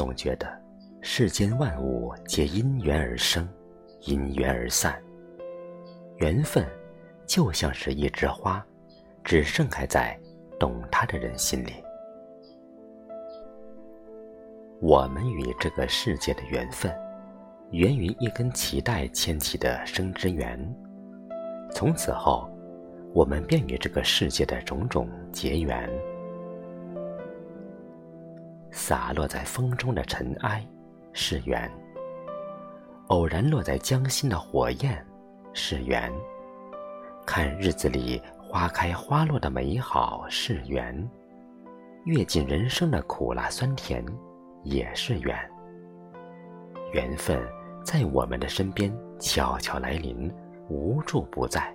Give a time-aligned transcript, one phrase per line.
[0.00, 0.48] 总觉得
[1.02, 3.46] 世间万物皆因缘而生，
[4.06, 4.98] 因缘而散。
[6.20, 6.66] 缘分
[7.26, 8.64] 就像是一枝花，
[9.22, 10.18] 只盛开在
[10.58, 11.84] 懂它的人心里。
[14.80, 16.90] 我们与这个世界的缘分，
[17.70, 20.58] 源于一根脐带牵起的生之缘。
[21.74, 22.48] 从此后，
[23.12, 25.90] 我们便与这个世界的种种结缘。
[28.72, 30.66] 洒落在风中的尘埃
[31.12, 31.70] 是缘，
[33.08, 35.04] 偶然落在江心的火焰
[35.52, 36.12] 是缘，
[37.26, 41.08] 看日子里花开花落的美好是缘，
[42.04, 44.04] 阅尽人生的苦辣酸甜
[44.62, 45.36] 也是缘。
[46.92, 47.40] 缘分
[47.84, 50.32] 在我们的身边悄悄来临，
[50.68, 51.74] 无处不在。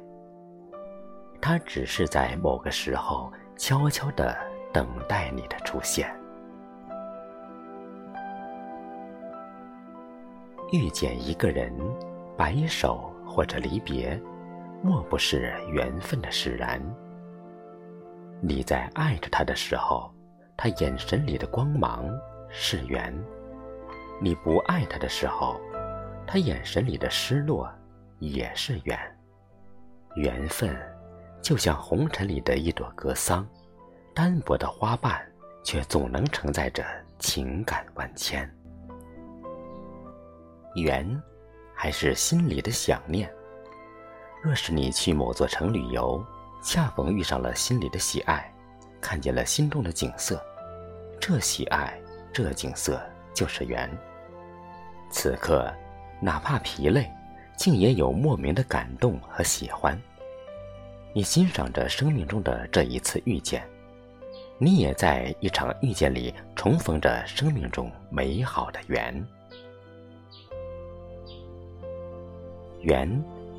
[1.42, 4.36] 它只是在某个时候悄悄地
[4.74, 6.10] 等待你的出现。
[10.72, 11.72] 遇见一个人，
[12.36, 14.20] 白首或者离别，
[14.82, 16.82] 莫不是缘分的使然。
[18.42, 20.12] 你在爱着他的时候，
[20.58, 22.06] 他眼神里的光芒
[22.50, 23.14] 是缘；
[24.20, 25.60] 你不爱他的时候，
[26.26, 27.72] 他眼神里的失落
[28.20, 29.00] 也是缘。
[30.16, 30.76] 缘分
[31.42, 33.48] 就像红尘里的一朵格桑，
[34.14, 35.22] 单薄的花瓣，
[35.64, 36.84] 却总能承载着
[37.20, 38.50] 情感万千。
[40.82, 41.22] 缘，
[41.74, 43.32] 还是心里的想念。
[44.44, 46.24] 若是你去某座城旅游，
[46.64, 48.54] 恰逢遇上了心里的喜爱，
[49.02, 50.40] 看见了心中的景色，
[51.20, 52.00] 这喜爱，
[52.34, 53.02] 这景色
[53.34, 53.90] 就是缘。
[55.10, 55.72] 此刻，
[56.22, 57.10] 哪怕疲累，
[57.58, 60.00] 竟也有莫名的感动和喜欢。
[61.14, 63.66] 你欣赏着生命中的这一次遇见，
[64.58, 69.26] 你也在一场遇见里重逢着生命中美好的缘。
[72.86, 73.10] 缘，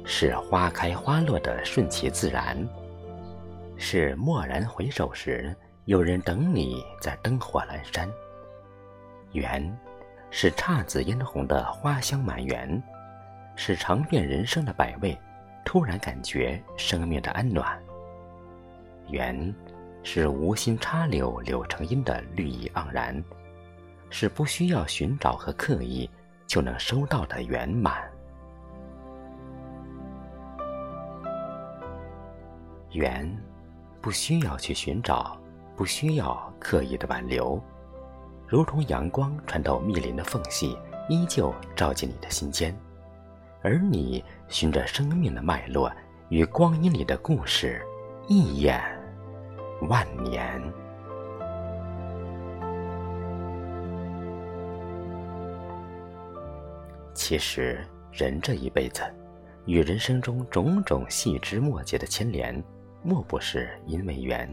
[0.04, 2.56] 是花开花落的顺其自然；
[3.76, 5.52] 是蓦然回首时，
[5.86, 8.08] 有人等你在灯火阑珊。
[9.32, 9.76] 缘，
[10.30, 12.80] 是姹紫嫣红的花香满园；
[13.56, 15.18] 是尝遍人生的百味，
[15.64, 17.76] 突然感觉生命的安暖。
[19.08, 19.52] 缘，
[20.04, 23.20] 是无心插柳柳成荫的绿意盎然；
[24.08, 26.08] 是不需要寻找和刻意
[26.46, 28.08] 就能收到的圆满。
[32.92, 33.30] 缘，
[34.00, 35.36] 不需要去寻找，
[35.76, 37.60] 不需要刻意的挽留，
[38.46, 40.76] 如同阳光穿透密林的缝隙，
[41.08, 42.74] 依旧照进你的心间。
[43.62, 45.92] 而你循着生命的脉络，
[46.28, 47.82] 与光阴里的故事
[48.28, 48.80] 一眼
[49.88, 50.62] 万年。
[57.12, 59.02] 其实，人这一辈子，
[59.64, 62.62] 与人生中种种细枝末节的牵连。
[63.06, 64.52] 莫不是因为缘？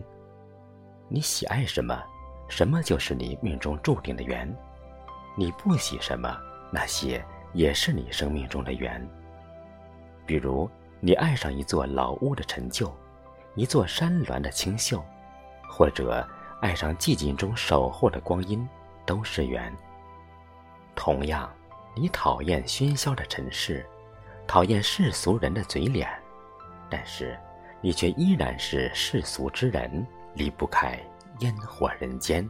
[1.08, 2.00] 你喜爱什么，
[2.48, 4.48] 什么就是你命中注定的缘；
[5.36, 6.38] 你不喜什么，
[6.72, 9.04] 那些也是你生命中的缘。
[10.24, 10.70] 比如，
[11.00, 12.96] 你爱上一座老屋的陈旧，
[13.56, 15.04] 一座山峦的清秀，
[15.68, 16.24] 或者
[16.62, 18.70] 爱上寂静中守候的光阴，
[19.04, 19.76] 都是缘。
[20.94, 21.52] 同样，
[21.96, 23.84] 你讨厌喧嚣的尘世，
[24.46, 26.08] 讨厌世俗人的嘴脸，
[26.88, 27.36] 但是。
[27.84, 30.98] 你却依然是世俗之人，离不开
[31.40, 32.50] 烟火人间。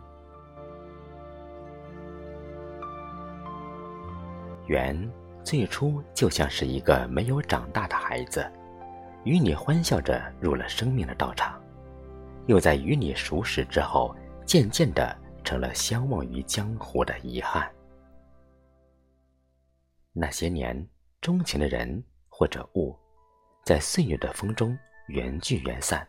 [4.67, 5.11] 缘
[5.43, 8.47] 最初就像是一个没有长大的孩子，
[9.23, 11.59] 与你欢笑着入了生命的道场，
[12.45, 14.15] 又在与你熟识之后，
[14.45, 17.67] 渐渐的成了相忘于江湖的遗憾。
[20.11, 20.87] 那些年，
[21.21, 22.95] 钟情的人或者物，
[23.65, 24.77] 在岁月的风中。
[25.07, 26.07] 缘聚缘散，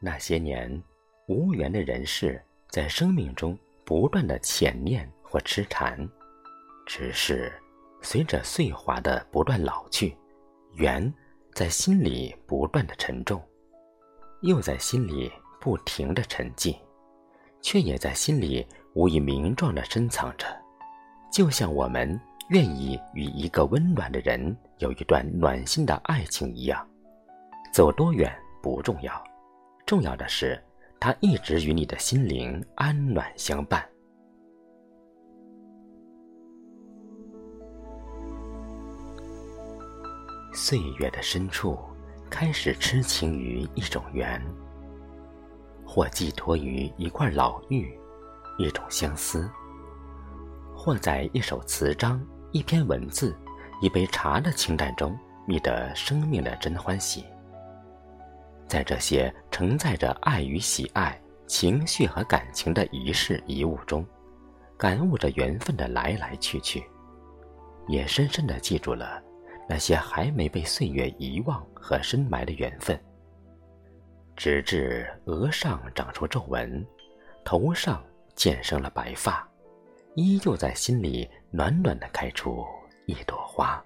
[0.00, 0.82] 那些年
[1.28, 6.08] 无缘的人事，在生命中不断的浅念或痴缠，
[6.86, 7.52] 只是
[8.00, 10.16] 随着岁华的不断老去，
[10.76, 11.12] 缘
[11.52, 13.42] 在心里不断的沉重，
[14.40, 15.30] 又在心里
[15.60, 16.74] 不停的沉寂，
[17.60, 20.46] 却也在心里无以名状的深藏着，
[21.30, 22.18] 就像我们
[22.48, 26.88] 愿意与一个温暖的人有一段暖心的爱情一样。
[27.76, 29.22] 走多远不重要，
[29.84, 30.58] 重要的是
[30.98, 33.86] 他一直与你的心灵安暖相伴。
[40.54, 41.78] 岁月的深处，
[42.30, 44.42] 开始痴情于一种缘，
[45.84, 47.94] 或寄托于一块老玉，
[48.56, 49.50] 一种相思，
[50.74, 53.36] 或在一首词章、一篇文字、
[53.82, 55.14] 一杯茶的清淡中，
[55.46, 57.22] 觅得生命的真欢喜。
[58.68, 64.04] 在这些承载着爱与喜爱、情绪和感情的仪式遗物中，
[64.76, 66.84] 感悟着缘分的来来去去，
[67.88, 69.22] 也深深地记住了
[69.68, 72.98] 那些还没被岁月遗忘和深埋的缘分。
[74.36, 76.84] 直至额上长出皱纹，
[77.44, 78.04] 头上
[78.34, 79.48] 渐生了白发，
[80.14, 82.64] 依旧在心里暖暖的开出
[83.06, 83.82] 一朵花。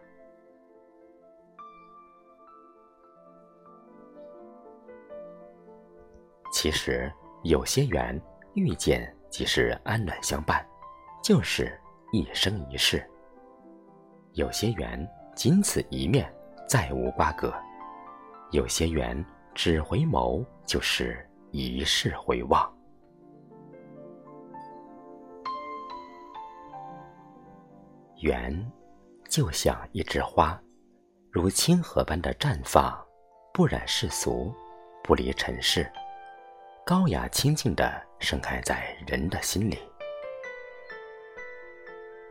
[6.62, 7.10] 其实
[7.42, 8.20] 有些缘
[8.52, 10.62] 遇见即是安暖相伴，
[11.24, 11.80] 就是
[12.12, 12.98] 一生一世；
[14.34, 16.30] 有些缘仅此一面，
[16.68, 17.50] 再无瓜葛；
[18.50, 19.24] 有些缘
[19.54, 22.70] 只回眸，就是一世回望。
[28.18, 28.70] 缘
[29.30, 30.60] 就像一枝花，
[31.30, 33.02] 如清河般的绽放，
[33.54, 34.54] 不染世俗，
[35.02, 35.90] 不离尘世。
[36.90, 37.88] 高雅清静地
[38.18, 39.78] 盛开在人的心里，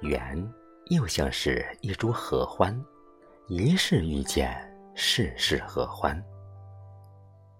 [0.01, 0.53] 缘
[0.87, 2.77] 又像是一株合欢，
[3.47, 4.53] 一世遇见，
[4.93, 6.21] 世世合欢。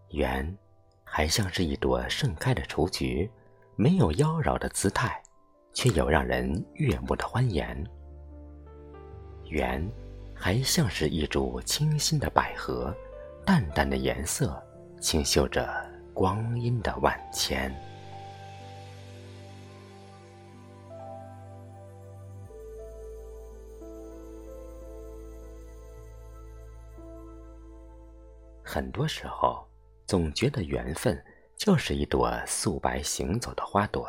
[0.10, 0.54] 缘
[1.06, 3.31] 还像是一朵盛开的雏菊，
[3.78, 5.24] 没有妖娆的姿态，
[5.72, 7.81] 却有让人悦目的欢颜。
[9.46, 9.90] 缘
[10.36, 12.94] 还像是一株清新的百合，
[13.46, 14.62] 淡淡的颜色，
[15.00, 15.90] 清秀着。
[16.19, 17.74] 光阴的万千，
[28.62, 29.66] 很多时候
[30.06, 31.18] 总觉得缘分
[31.56, 34.06] 就是一朵素白行走的花朵，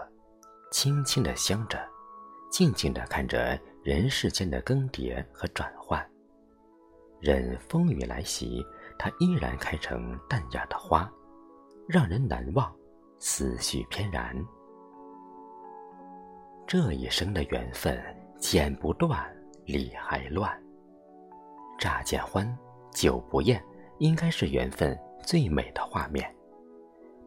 [0.73, 1.79] 轻轻的香着，
[2.51, 6.05] 静静的看着人世间的更迭和转换。
[7.21, 8.67] 任风雨来袭，
[8.99, 11.09] 它依然开成淡雅的花。
[11.93, 12.73] 让人难忘，
[13.19, 14.33] 思绪翩然。
[16.65, 18.01] 这一生的缘分
[18.39, 19.29] 剪不断，
[19.65, 20.49] 理还乱。
[21.81, 22.57] 乍见欢，
[22.93, 23.61] 久不厌，
[23.99, 26.33] 应该是缘分最美的画面。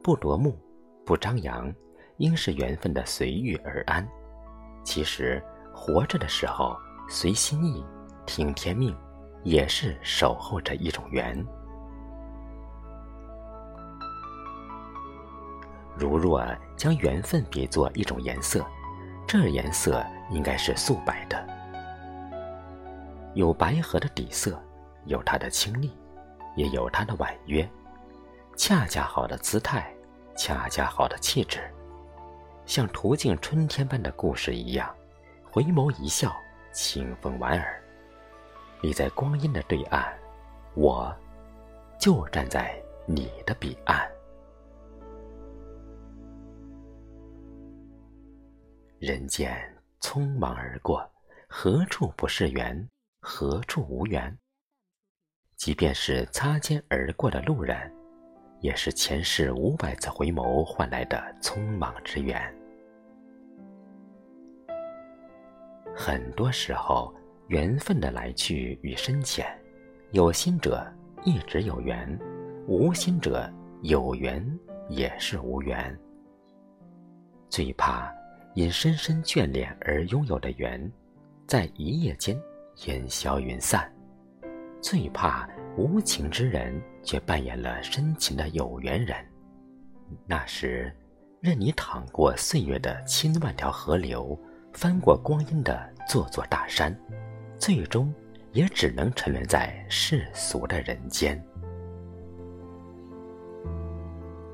[0.01, 0.57] 不夺目，
[1.05, 1.69] 不张扬，
[2.15, 4.07] 应是缘分的随遇而安。
[4.85, 5.43] 其实，
[5.75, 6.73] 活着的时候
[7.09, 7.83] 随心意，
[8.25, 8.95] 听天命，
[9.43, 11.45] 也是守候着一种缘。
[16.03, 16.45] 如若
[16.75, 18.65] 将缘分比作一种颜色，
[19.25, 21.47] 这颜色应该是素白的，
[23.35, 24.61] 有白荷的底色，
[25.05, 25.95] 有它的清丽，
[26.57, 27.65] 也有它的婉约，
[28.57, 29.89] 恰恰好的姿态，
[30.35, 31.61] 恰恰好的气质，
[32.65, 34.93] 像途径春天般的故事一样，
[35.49, 36.35] 回眸一笑，
[36.73, 37.81] 清风莞尔。
[38.81, 40.03] 你在光阴的对岸，
[40.73, 41.15] 我，
[41.97, 44.05] 就站在你的彼岸。
[49.05, 49.53] 人间
[49.99, 51.05] 匆忙而过，
[51.49, 52.89] 何处不是缘？
[53.19, 54.33] 何处无缘？
[55.57, 57.93] 即便是擦肩而过的路人，
[58.61, 62.41] 也是前世五百次回眸换来的匆忙之缘。
[65.93, 67.13] 很多时候，
[67.47, 69.45] 缘分的来去与深浅，
[70.11, 70.81] 有心者
[71.25, 72.17] 一直有缘，
[72.67, 74.41] 无心者有缘
[74.87, 75.93] 也是无缘。
[77.49, 78.09] 最怕。
[78.55, 80.91] 因深深眷恋而拥有的缘，
[81.47, 82.39] 在一夜间
[82.85, 83.91] 烟消云散。
[84.79, 89.17] 最怕无情之人却扮演了深情的有缘人。
[90.27, 90.93] 那时，
[91.39, 94.37] 任你淌过岁月的千万条河流，
[94.71, 96.95] 翻过光阴的座座大山，
[97.57, 98.13] 最终
[98.51, 101.43] 也只能沉沦在世俗的人间。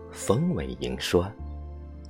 [0.10, 1.30] 冯伟莹说。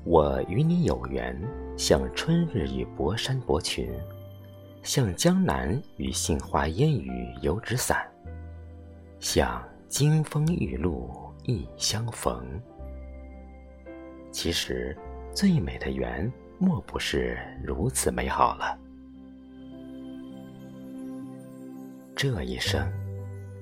[0.06, 1.38] 我与你有缘，
[1.80, 3.90] 像春日与薄山薄群，
[4.84, 8.06] 像江南与杏花烟雨油纸伞，
[9.22, 11.10] 像金风玉露
[11.46, 12.46] 一相逢。
[14.30, 14.96] 其实，
[15.34, 18.78] 最美的缘，莫不是如此美好了。
[22.14, 22.92] 这一生，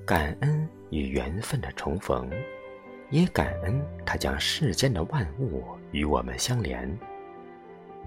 [0.04, 2.28] 感恩与缘分的重逢。
[3.10, 6.98] 也感恩他将世间的万物与我们相连，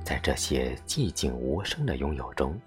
[0.04, 2.60] 在这些寂静无声的拥有中，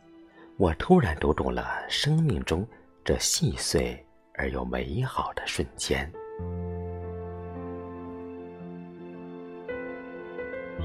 [0.56, 2.66] 我突然读懂了生命中
[3.04, 6.10] 这细碎而又美好的瞬间。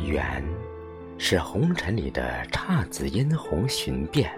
[0.05, 0.43] 缘，
[1.17, 4.31] 是红尘里的姹紫嫣红寻遍，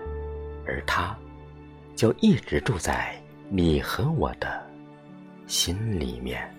[0.66, 1.16] 而他，
[1.96, 3.16] 就一直住在
[3.50, 4.62] 你和我的
[5.48, 6.50] 心里面。